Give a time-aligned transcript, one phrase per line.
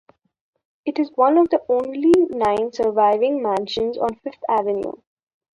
[0.83, 4.93] It is one of only nine surviving mansions on Fifth Avenue.